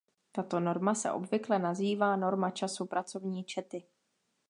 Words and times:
Tato 0.31 0.59
norma 0.59 0.95
se 0.95 1.11
obvykle 1.11 1.59
nazývá 1.59 2.15
norma 2.15 2.49
času 2.51 2.85
pracovní 2.85 3.43
čety. 3.43 3.83